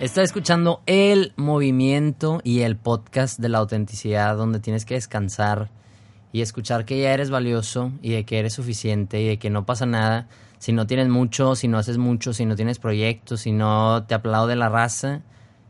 [0.00, 5.70] Estás escuchando el movimiento y el podcast de la autenticidad donde tienes que descansar
[6.32, 9.64] y escuchar que ya eres valioso y de que eres suficiente y de que no
[9.64, 13.52] pasa nada si no tienes mucho, si no haces mucho, si no tienes proyectos, si
[13.52, 15.22] no te aplaude la raza,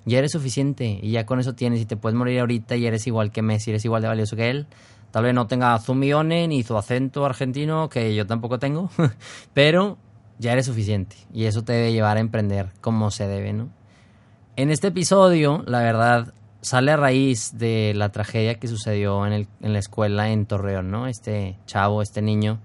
[0.05, 3.07] ya eres suficiente y ya con eso tienes y te puedes morir ahorita y eres
[3.07, 4.67] igual que Messi, eres igual de valioso que él.
[5.17, 8.91] Tal vez no tenga su millone ni su acento argentino, que yo tampoco tengo,
[9.55, 9.97] pero
[10.39, 13.71] ya eres suficiente y eso te debe llevar a emprender como se debe, ¿no?
[14.57, 19.49] En este episodio, la verdad, sale a raíz de la tragedia que sucedió en, el-
[19.63, 21.07] en la escuela en Torreón, ¿no?
[21.07, 22.59] Este chavo, este niño,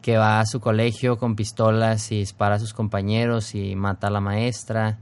[0.00, 4.10] que va a su colegio con pistolas y dispara a sus compañeros y mata a
[4.10, 4.96] la maestra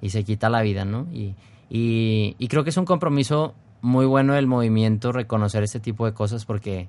[0.00, 1.06] y se quita la vida, ¿no?
[1.12, 1.34] Y,
[1.68, 3.52] y creo que es un compromiso
[3.84, 6.88] muy bueno del movimiento reconocer este tipo de cosas porque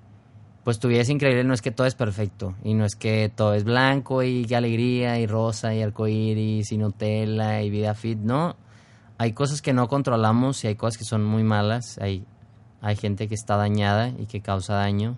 [0.64, 3.30] pues tu vida es increíble, no es que todo es perfecto y no es que
[3.36, 8.56] todo es blanco y alegría y rosa y arcoíris y Nutella y vida fit, no.
[9.18, 12.26] Hay cosas que no controlamos y hay cosas que son muy malas, hay,
[12.82, 15.18] hay gente que está dañada y que causa daño,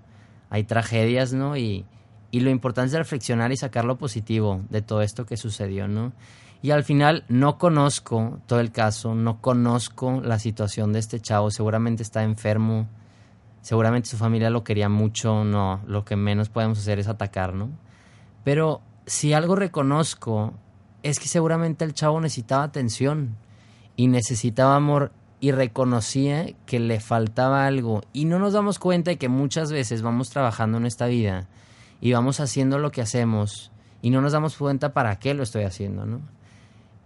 [0.50, 1.58] hay tragedias, ¿no?
[1.58, 1.86] Y,
[2.32, 6.12] y lo importante es reflexionar y sacar lo positivo de todo esto que sucedió, ¿no?
[6.62, 11.52] Y al final no conozco todo el caso, no conozco la situación de este chavo,
[11.52, 12.88] seguramente está enfermo,
[13.62, 17.70] seguramente su familia lo quería mucho, no, lo que menos podemos hacer es atacar, ¿no?
[18.44, 20.54] Pero si algo reconozco
[21.04, 23.38] es que seguramente el chavo necesitaba atención
[23.96, 29.18] y necesitaba amor y reconocía que le faltaba algo y no nos damos cuenta de
[29.18, 31.48] que muchas veces vamos trabajando en esta vida
[32.02, 35.64] y vamos haciendo lo que hacemos y no nos damos cuenta para qué lo estoy
[35.64, 36.22] haciendo, ¿no?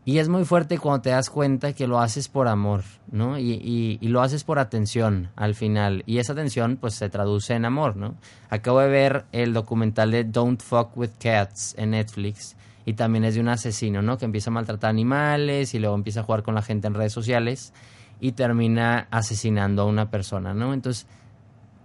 [0.03, 3.37] Y es muy fuerte cuando te das cuenta que lo haces por amor, ¿no?
[3.37, 6.01] Y, y- y lo haces por atención al final.
[6.07, 8.15] Y esa atención pues se traduce en amor, ¿no?
[8.49, 12.55] Acabo de ver el documental de Don't Fuck with Cats en Netflix.
[12.83, 14.17] Y también es de un asesino, ¿no?
[14.17, 17.13] Que empieza a maltratar animales y luego empieza a jugar con la gente en redes
[17.13, 17.71] sociales
[18.19, 20.73] y termina asesinando a una persona, ¿no?
[20.73, 21.05] Entonces,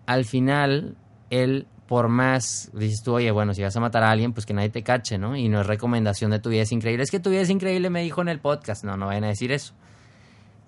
[0.06, 0.97] al final,
[1.28, 4.55] él, por más, dices tú, oye, bueno, si vas a matar a alguien, pues que
[4.55, 5.37] nadie te cache, ¿no?
[5.37, 7.05] Y no es recomendación de tu vida es increíble.
[7.05, 8.85] Es que tu vida es increíble, me dijo en el podcast.
[8.85, 9.75] No, no vayan a decir eso.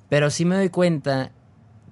[0.09, 1.33] Pero sí me doy cuenta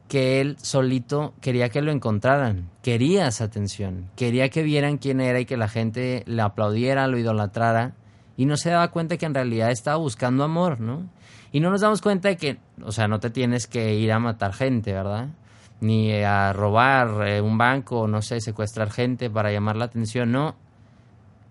[0.09, 5.41] que él solito quería que lo encontraran, quería esa atención, quería que vieran quién era
[5.41, 7.95] y que la gente le aplaudiera, lo idolatrara,
[8.37, 11.09] y no se daba cuenta que en realidad estaba buscando amor, ¿no?
[11.53, 14.19] Y no nos damos cuenta de que, o sea, no te tienes que ir a
[14.19, 15.29] matar gente, ¿verdad?
[15.81, 20.57] Ni a robar eh, un banco, no sé, secuestrar gente para llamar la atención, no.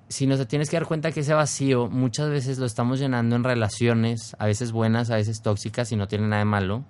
[0.07, 3.43] Sino te tienes que dar cuenta que ese vacío muchas veces lo estamos llenando en
[3.43, 6.83] relaciones, a veces buenas, a veces tóxicas y no tiene nada de malo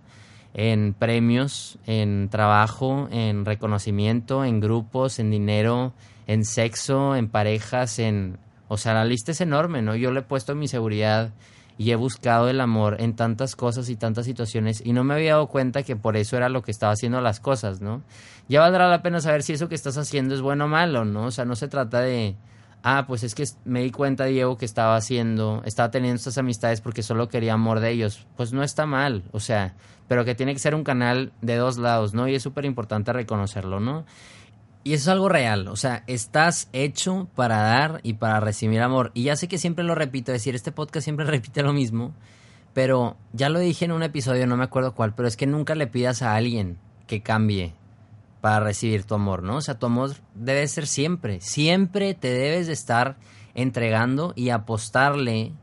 [0.56, 5.94] en premios, en trabajo, en reconocimiento, en grupos, en dinero,
[6.28, 8.38] en sexo, en parejas, en...
[8.70, 9.96] O sea, la lista es enorme, ¿no?
[9.96, 11.34] Yo le he puesto mi seguridad
[11.78, 15.34] y he buscado el amor en tantas cosas y tantas situaciones y no me había
[15.34, 18.02] dado cuenta que por eso era lo que estaba haciendo las cosas, ¿no?
[18.48, 21.26] Ya valdrá la pena saber si eso que estás haciendo es bueno o malo, ¿no?
[21.26, 22.36] O sea, no se trata de...
[22.84, 26.82] Ah, pues es que me di cuenta, Diego, que estaba haciendo, estaba teniendo estas amistades
[26.82, 28.28] porque solo quería amor de ellos.
[28.38, 29.74] Pues no está mal, o sea,
[30.08, 32.28] pero que tiene que ser un canal de dos lados, ¿no?
[32.28, 34.06] Y es súper importante reconocerlo, ¿no?
[34.86, 39.10] Y eso es algo real, o sea, estás hecho para dar y para recibir amor.
[39.16, 42.14] Y ya sé que siempre lo repito, es decir, este podcast siempre repite lo mismo,
[42.76, 45.74] pero ya lo dije en un episodio, no me acuerdo cuál, pero es que nunca
[45.74, 47.74] le pidas a alguien que cambie
[48.42, 49.56] para recibir tu amor, ¿no?
[49.56, 53.18] O sea, tu amor debe ser siempre, siempre te debes de estar
[53.56, 55.54] entregando y apostarle,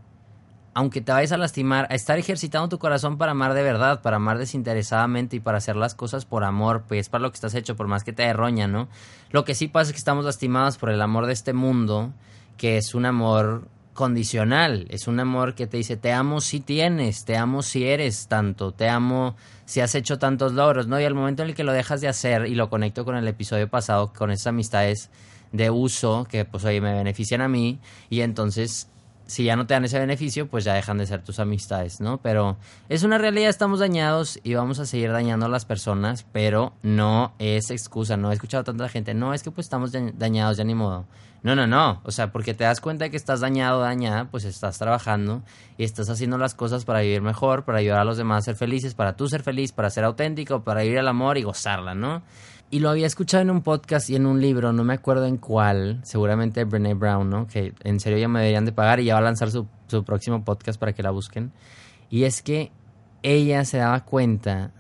[0.74, 4.16] aunque te vayas a lastimar, a estar ejercitando tu corazón para amar de verdad, para
[4.16, 7.54] amar desinteresadamente y para hacer las cosas por amor, pues es para lo que estás
[7.54, 8.88] hecho, por más que te derroña, ¿no?
[9.30, 12.12] Lo que sí pasa es que estamos lastimados por el amor de este mundo,
[12.56, 17.26] que es un amor condicional, es un amor que te dice te amo si tienes,
[17.26, 19.36] te amo si eres tanto, te amo
[19.66, 20.98] si has hecho tantos logros, ¿no?
[20.98, 23.28] Y al momento en el que lo dejas de hacer, y lo conecto con el
[23.28, 25.10] episodio pasado, con esas amistades
[25.52, 27.78] de uso que pues oye me benefician a mí,
[28.08, 28.88] y entonces
[29.26, 32.18] si ya no te dan ese beneficio, pues ya dejan de ser tus amistades, ¿no?
[32.18, 32.56] Pero
[32.88, 37.34] es una realidad, estamos dañados y vamos a seguir dañando a las personas, pero no
[37.38, 40.64] es excusa, no he escuchado a tanta gente, no, es que pues estamos dañados, ya
[40.64, 41.06] ni modo.
[41.42, 44.44] No, no, no, o sea, porque te das cuenta de que estás dañado, dañada, pues
[44.44, 45.42] estás trabajando
[45.76, 48.56] y estás haciendo las cosas para vivir mejor, para ayudar a los demás a ser
[48.56, 52.22] felices, para tú ser feliz, para ser auténtico, para vivir el amor y gozarla, ¿no?
[52.72, 55.36] Y lo había escuchado en un podcast y en un libro, no me acuerdo en
[55.36, 57.46] cuál, seguramente Brené Brown, ¿no?
[57.46, 60.04] Que en serio ya me deberían de pagar y ya va a lanzar su, su
[60.04, 61.52] próximo podcast para que la busquen.
[62.08, 62.72] Y es que
[63.22, 64.72] ella se daba cuenta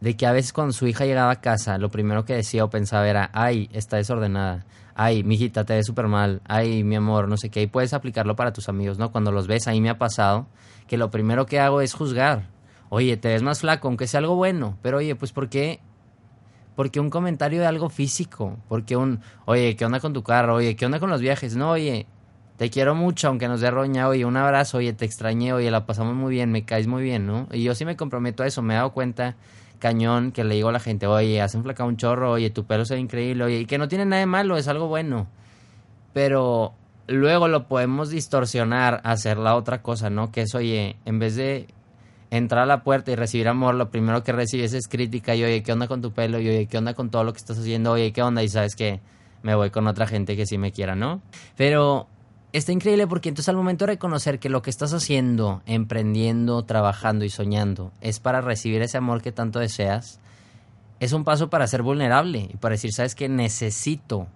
[0.00, 2.70] de que a veces cuando su hija llegaba a casa, lo primero que decía o
[2.70, 4.64] pensaba era, ay, está desordenada,
[4.94, 8.36] ay, mijita, te ves súper mal, ay, mi amor, no sé qué, y puedes aplicarlo
[8.36, 9.10] para tus amigos, ¿no?
[9.10, 10.46] Cuando los ves, ahí me ha pasado,
[10.86, 12.48] que lo primero que hago es juzgar.
[12.90, 15.80] Oye, te ves más flaco, aunque sea algo bueno, pero oye, pues ¿por qué
[16.76, 20.56] porque un comentario de algo físico, porque un, oye, ¿qué onda con tu carro?
[20.56, 21.56] Oye, ¿qué onda con los viajes?
[21.56, 22.06] No, oye,
[22.56, 25.86] te quiero mucho, aunque nos dé roña, oye, un abrazo, oye, te extrañé, oye, la
[25.86, 27.48] pasamos muy bien, me caes muy bien, ¿no?
[27.52, 29.36] Y yo sí me comprometo a eso, me he dado cuenta,
[29.78, 32.84] cañón, que le digo a la gente, oye, hacen flaca un chorro, oye, tu pelo
[32.84, 35.26] se ve increíble, oye, y que no tiene nada de malo, es algo bueno.
[36.12, 36.74] Pero
[37.08, 40.30] luego lo podemos distorsionar, hacer la otra cosa, ¿no?
[40.30, 41.66] Que es, oye, en vez de
[42.36, 45.62] entrar a la puerta y recibir amor, lo primero que recibes es crítica y oye,
[45.62, 46.40] ¿qué onda con tu pelo?
[46.40, 47.92] Y oye, ¿qué onda con todo lo que estás haciendo?
[47.92, 48.42] Oye, ¿qué onda?
[48.42, 49.00] Y sabes que
[49.42, 51.20] me voy con otra gente que sí me quiera, ¿no?
[51.56, 52.08] Pero
[52.52, 57.24] está increíble porque entonces al momento de reconocer que lo que estás haciendo, emprendiendo, trabajando
[57.24, 60.18] y soñando es para recibir ese amor que tanto deseas,
[61.00, 64.26] es un paso para ser vulnerable y para decir, sabes que necesito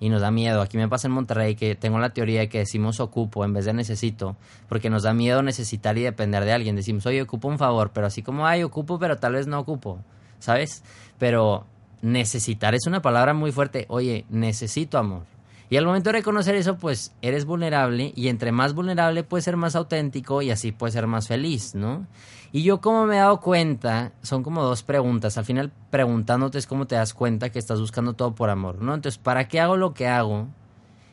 [0.00, 0.62] y nos da miedo.
[0.62, 3.66] Aquí me pasa en Monterrey que tengo la teoría de que decimos ocupo en vez
[3.66, 4.36] de necesito,
[4.68, 6.74] porque nos da miedo necesitar y depender de alguien.
[6.74, 9.98] Decimos, oye, ocupo un favor, pero así como, ay, ocupo, pero tal vez no ocupo,
[10.38, 10.82] ¿sabes?
[11.18, 11.66] Pero
[12.02, 13.84] necesitar es una palabra muy fuerte.
[13.88, 15.22] Oye, necesito amor.
[15.70, 19.56] Y al momento de reconocer eso, pues eres vulnerable y entre más vulnerable puedes ser
[19.56, 22.08] más auténtico y así puedes ser más feliz, ¿no?
[22.50, 25.38] Y yo como me he dado cuenta, son como dos preguntas.
[25.38, 28.94] Al final preguntándote es cómo te das cuenta que estás buscando todo por amor, ¿no?
[28.94, 30.48] Entonces, ¿para qué hago lo que hago?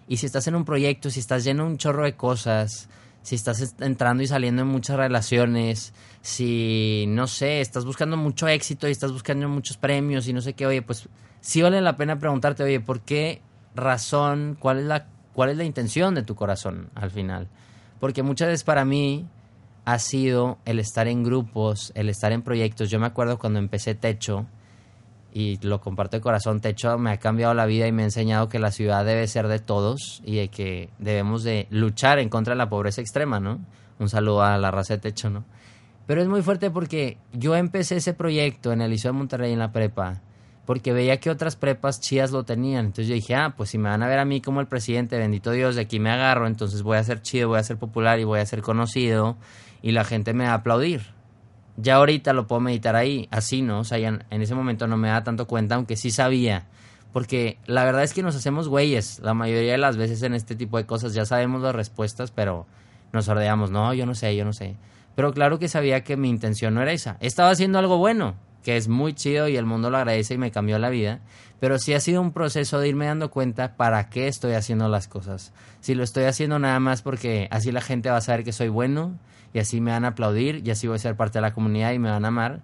[0.08, 2.90] Y si estás en un proyecto, si estás lleno de un chorro de cosas,
[3.22, 8.88] si estás entrando y saliendo en muchas relaciones, si, no sé, estás buscando mucho éxito
[8.88, 11.08] y estás buscando muchos premios y no sé qué, oye, pues
[11.42, 13.42] sí vale la pena preguntarte, oye, ¿por qué
[13.78, 17.48] razón, cuál es la, cuál es la intención de tu corazón al final?
[18.00, 19.28] Porque muchas veces para mí
[19.86, 22.90] ha sido el estar en grupos, el estar en proyectos.
[22.90, 24.46] Yo me acuerdo cuando empecé Techo,
[25.34, 28.50] y lo comparto de corazón, Techo me ha cambiado la vida y me ha enseñado
[28.50, 32.58] que la ciudad debe ser de todos y que debemos de luchar en contra de
[32.58, 33.60] la pobreza extrema, ¿no?
[34.00, 35.46] Un saludo a la raza de Techo, ¿no?
[36.08, 39.60] Pero es muy fuerte porque yo empecé ese proyecto en el Liceo de Monterrey en
[39.60, 40.22] la prepa
[40.68, 42.88] porque veía que otras prepas chidas lo tenían.
[42.88, 45.18] Entonces yo dije, ah, pues si me van a ver a mí como el presidente,
[45.18, 48.20] bendito Dios, de aquí me agarro, entonces voy a ser chido, voy a ser popular
[48.20, 49.38] y voy a ser conocido
[49.82, 51.14] y la gente me va a aplaudir.
[51.78, 53.80] Ya ahorita lo puedo meditar ahí, así, ¿no?
[53.80, 56.66] O sea, en ese momento no me da tanto cuenta, aunque sí sabía.
[57.14, 59.20] Porque la verdad es que nos hacemos güeyes.
[59.20, 62.66] La mayoría de las veces en este tipo de cosas ya sabemos las respuestas, pero
[63.14, 63.72] nos ordeamos.
[63.72, 64.76] No, yo no sé, yo no sé.
[65.16, 67.16] Pero claro que sabía que mi intención no era esa.
[67.22, 68.36] Estaba haciendo algo bueno,
[68.68, 71.22] que es muy chido y el mundo lo agradece y me cambió la vida.
[71.62, 75.08] Pero sí ha sido un proceso de irme dando cuenta para qué estoy haciendo las
[75.08, 75.54] cosas.
[75.80, 78.68] Si lo estoy haciendo nada más porque así la gente va a saber que soy
[78.68, 79.18] bueno,
[79.54, 81.94] y así me van a aplaudir y así voy a ser parte de la comunidad
[81.94, 82.60] y me van a amar,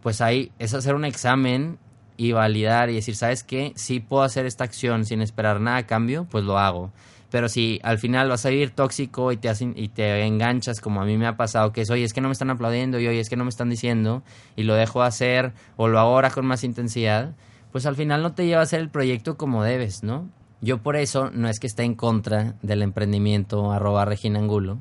[0.00, 1.76] pues ahí es hacer un examen
[2.16, 3.72] y validar y decir, ¿sabes qué?
[3.74, 6.92] Si puedo hacer esta acción sin esperar nada a cambio, pues lo hago.
[7.30, 11.02] Pero si al final vas a vivir tóxico y te, hacen, y te enganchas, como
[11.02, 13.06] a mí me ha pasado, que es, oye, es que no me están aplaudiendo y
[13.06, 14.22] oye, es que no me están diciendo,
[14.56, 17.34] y lo dejo hacer o lo ahora con más intensidad,
[17.70, 20.28] pues al final no te lleva a hacer el proyecto como debes, ¿no?
[20.60, 24.78] Yo por eso no es que esté en contra del emprendimiento arroba Regina Angulo,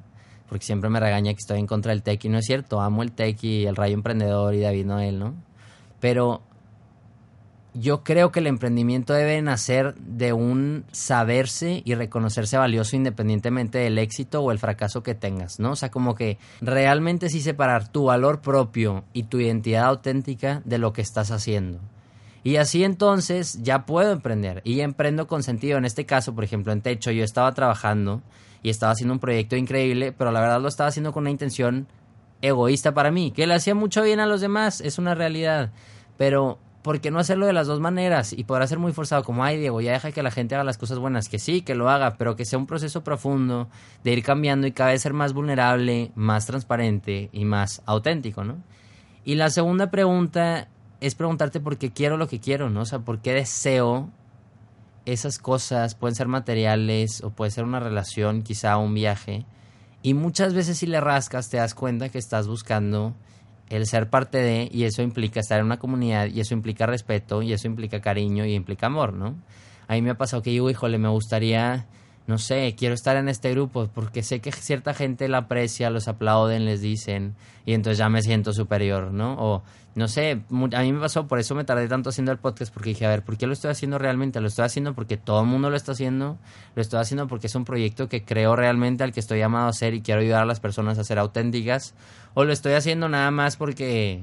[0.47, 3.03] porque siempre me regaña que estoy en contra del tech y no es cierto, amo
[3.03, 5.35] el tech y el Rayo Emprendedor y David Noel, ¿no?
[5.99, 6.41] Pero
[7.73, 13.97] yo creo que el emprendimiento debe nacer de un saberse y reconocerse valioso independientemente del
[13.97, 15.71] éxito o el fracaso que tengas, ¿no?
[15.71, 20.77] O sea, como que realmente sí separar tu valor propio y tu identidad auténtica de
[20.77, 21.79] lo que estás haciendo.
[22.43, 25.77] Y así entonces ya puedo emprender y emprendo con sentido.
[25.77, 28.21] En este caso, por ejemplo, en Techo yo estaba trabajando
[28.63, 31.87] y estaba haciendo un proyecto increíble, pero la verdad lo estaba haciendo con una intención
[32.41, 35.71] egoísta para mí, que le hacía mucho bien a los demás, es una realidad,
[36.17, 38.31] pero ¿por qué no hacerlo de las dos maneras?
[38.31, 40.77] Y podrá ser muy forzado, como, ay Diego, ya deja que la gente haga las
[40.77, 43.67] cosas buenas, que sí, que lo haga, pero que sea un proceso profundo
[44.05, 48.63] de ir cambiando y cada vez ser más vulnerable, más transparente y más auténtico, ¿no?
[49.25, 50.69] Y la segunda pregunta
[51.01, 52.83] es preguntarte por qué quiero lo que quiero, ¿no?
[52.83, 54.09] O sea, por qué deseo
[55.05, 59.45] esas cosas pueden ser materiales o puede ser una relación, quizá un viaje.
[60.03, 63.13] Y muchas veces si le rascas te das cuenta que estás buscando
[63.69, 67.41] el ser parte de, y eso implica estar en una comunidad, y eso implica respeto,
[67.41, 69.35] y eso implica cariño, y implica amor, ¿no?
[69.87, 71.85] A mí me ha pasado que digo, híjole, me gustaría,
[72.27, 76.09] no sé, quiero estar en este grupo, porque sé que cierta gente la aprecia, los
[76.09, 79.35] aplauden, les dicen, y entonces ya me siento superior, ¿no?
[79.39, 79.63] O,
[79.95, 80.43] no sé,
[80.73, 83.09] a mí me pasó, por eso me tardé tanto haciendo el podcast, porque dije, a
[83.09, 84.41] ver, ¿por qué lo estoy haciendo realmente?
[84.41, 86.37] Lo estoy haciendo porque todo el mundo lo está haciendo,
[86.75, 89.69] lo estoy haciendo porque es un proyecto que creo realmente al que estoy llamado a
[89.69, 91.95] hacer y quiero ayudar a las personas a ser auténticas,
[92.33, 94.21] o lo estoy haciendo nada más porque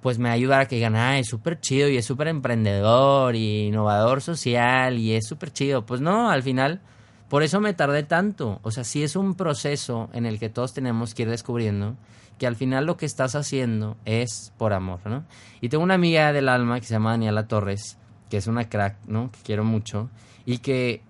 [0.00, 3.66] pues me ayuda a que digan, ah, es súper chido y es súper emprendedor y
[3.66, 5.84] innovador social y es súper chido.
[5.84, 6.80] Pues no, al final,
[7.28, 8.60] por eso me tardé tanto.
[8.62, 11.96] O sea, sí es un proceso en el que todos tenemos que ir descubriendo
[12.40, 15.26] que al final lo que estás haciendo es por amor, ¿no?
[15.60, 17.98] Y tengo una amiga del alma que se llama Daniela Torres,
[18.30, 19.30] que es una crack, ¿no?
[19.30, 20.08] Que quiero mucho
[20.46, 21.02] y que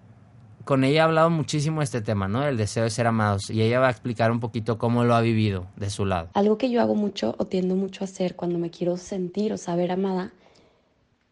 [0.71, 2.47] con ella he hablado muchísimo de este tema, ¿no?
[2.47, 3.51] El deseo de ser amados.
[3.51, 6.29] Y ella va a explicar un poquito cómo lo ha vivido de su lado.
[6.35, 9.57] Algo que yo hago mucho o tiendo mucho a hacer cuando me quiero sentir o
[9.57, 10.33] saber amada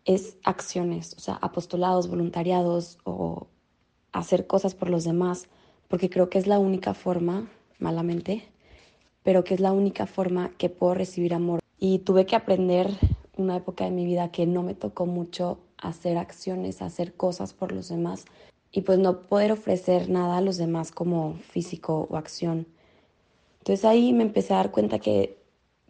[0.05, 3.47] es acciones, o sea, apostolados, voluntariados o
[4.11, 5.47] hacer cosas por los demás,
[5.87, 8.43] porque creo que es la única forma, malamente,
[9.23, 11.61] pero que es la única forma que puedo recibir amor.
[11.79, 12.91] Y tuve que aprender
[13.37, 17.71] una época de mi vida que no me tocó mucho hacer acciones, hacer cosas por
[17.71, 18.25] los demás,
[18.71, 22.67] y pues no poder ofrecer nada a los demás como físico o acción.
[23.59, 25.39] Entonces ahí me empecé a dar cuenta que,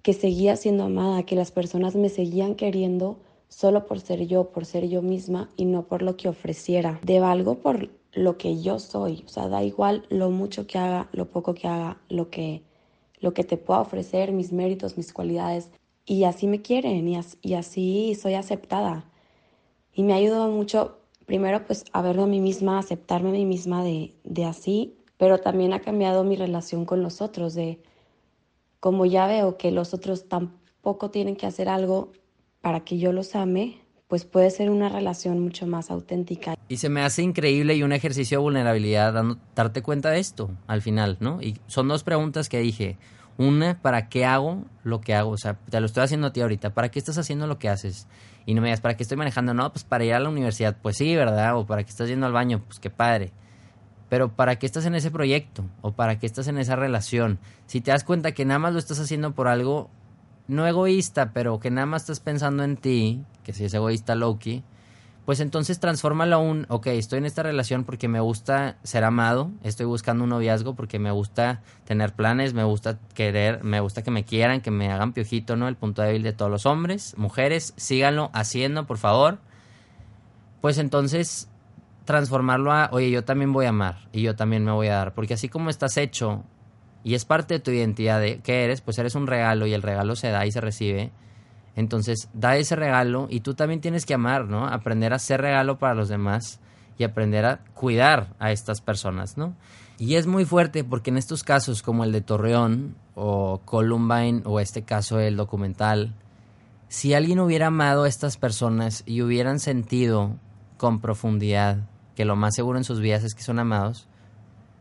[0.03, 3.19] que seguía siendo amada, que las personas me seguían queriendo
[3.49, 7.01] solo por ser yo, por ser yo misma y no por lo que ofreciera.
[7.03, 11.09] De algo por lo que yo soy, o sea, da igual lo mucho que haga,
[11.13, 12.63] lo poco que haga, lo que,
[13.21, 15.71] lo que te pueda ofrecer, mis méritos, mis cualidades.
[16.05, 19.05] Y así me quieren y así, y así soy aceptada.
[19.93, 20.98] Y me ayudado mucho
[21.29, 25.39] primero pues a verme a mí misma, aceptarme a mí misma de, de así, pero
[25.39, 27.81] también ha cambiado mi relación con los otros, de
[28.81, 32.13] como ya veo que los otros tampoco tienen que hacer algo
[32.63, 36.55] para que yo los ame, pues puede ser una relación mucho más auténtica.
[36.67, 39.13] Y se me hace increíble y un ejercicio de vulnerabilidad
[39.55, 41.43] darte cuenta de esto al final, ¿no?
[41.43, 42.97] Y son dos preguntas que dije.
[43.37, 45.31] Una, ¿para qué hago lo que hago?
[45.31, 46.75] O sea, te lo estoy haciendo a ti ahorita.
[46.75, 48.09] ¿Para qué estás haciendo lo que haces?
[48.49, 49.53] Y no me digas, ¿para qué estoy manejando?
[49.53, 50.75] No, pues para ir a la universidad.
[50.81, 51.55] Pues sí, ¿verdad?
[51.55, 52.63] O para qué estás yendo al baño.
[52.67, 53.31] Pues qué padre.
[54.09, 55.67] Pero ¿para qué estás en ese proyecto?
[55.83, 57.39] ¿O para qué estás en esa relación?
[57.67, 59.91] Si te das cuenta que nada más lo estás haciendo por algo
[60.47, 64.65] no egoísta, pero que nada más estás pensando en ti, que si es egoísta Loki,
[65.29, 69.51] pues entonces transfórmalo a un, ok, estoy en esta relación porque me gusta ser amado,
[69.63, 74.11] estoy buscando un noviazgo porque me gusta tener planes, me gusta querer, me gusta que
[74.11, 75.69] me quieran, que me hagan piojito, ¿no?
[75.69, 79.37] El punto débil de todos los hombres, mujeres, síganlo haciendo, por favor.
[80.63, 81.51] Pues entonces
[82.07, 85.13] transformarlo a, oye, yo también voy a amar y yo también me voy a dar,
[85.13, 86.43] porque así como estás hecho
[87.05, 89.83] y es parte de tu identidad de qué eres, pues eres un regalo y el
[89.83, 91.13] regalo se da y se recibe
[91.77, 94.67] entonces, da ese regalo y tú también tienes que amar, ¿no?
[94.67, 96.61] Aprender a ser regalo para los demás
[96.99, 99.55] y aprender a cuidar a estas personas, ¿no?
[99.99, 104.61] Y es muy fuerte porque en estos casos como el de Torreón o Columbine o
[104.61, 106.15] este caso del documental,
[106.89, 110.37] si alguien hubiera amado a estas personas y hubieran sentido
[110.77, 111.79] con profundidad
[112.15, 114.09] que lo más seguro en sus vidas es que son amados,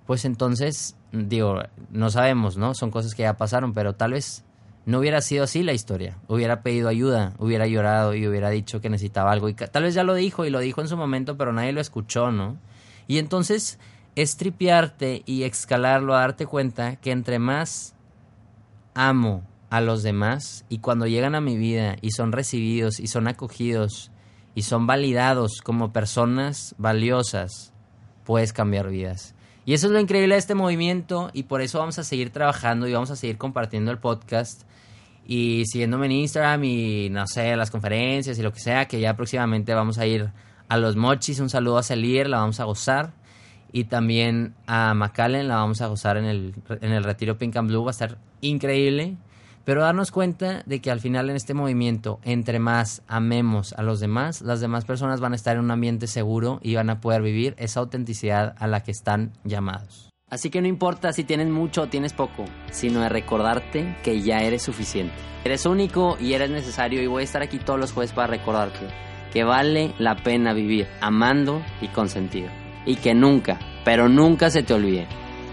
[0.08, 1.60] pues entonces, digo,
[1.91, 2.74] no sabemos, ¿no?
[2.74, 4.44] Son cosas que ya pasaron, pero tal vez
[4.88, 6.17] no hubiera sido así la historia.
[6.29, 9.50] Hubiera pedido ayuda, hubiera llorado y hubiera dicho que necesitaba algo.
[9.50, 11.82] Y tal vez ya lo dijo y lo dijo en su momento, pero nadie lo
[11.82, 12.58] escuchó, ¿no?
[13.06, 13.79] Y entonces
[14.15, 17.96] es tripearte y escalarlo a darte cuenta que entre más
[18.94, 23.27] amo a los demás y cuando llegan a mi vida y son recibidos y son
[23.27, 24.12] acogidos
[24.56, 27.74] y son validados como personas valiosas,
[28.24, 29.36] puedes cambiar vidas.
[29.67, 32.88] Y eso es lo increíble de este movimiento y por eso vamos a seguir trabajando
[32.88, 34.62] y vamos a seguir compartiendo el podcast
[35.25, 39.13] y siguiéndome en Instagram y no sé, las conferencias y lo que sea, que ya
[39.17, 40.31] próximamente vamos a ir
[40.69, 41.41] a los mochis.
[41.41, 43.12] Un saludo a Salir, la vamos a gozar.
[43.74, 47.67] Y también a McAllen, la vamos a gozar en el, en el retiro Pink and
[47.67, 49.17] Blue, va a estar increíble.
[49.67, 54.00] Pero darnos cuenta de que al final en este movimiento, entre más amemos a los
[54.00, 57.21] demás, las demás personas van a estar en un ambiente seguro y van a poder
[57.21, 60.09] vivir esa autenticidad a la que están llamados.
[60.29, 64.38] Así que no importa si tienes mucho o tienes poco, sino de recordarte que ya
[64.38, 65.13] eres suficiente.
[65.43, 68.88] Eres único y eres necesario y voy a estar aquí todos los jueves para recordarte
[69.33, 72.47] que vale la pena vivir amando y con sentido.
[72.86, 75.07] Y que nunca, pero nunca se te olvide,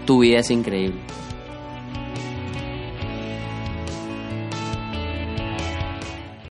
[0.05, 1.01] tu vida es increíble.